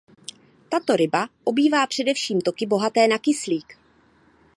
[0.69, 3.77] Tato ryba obývá především toky bohaté na kyslík.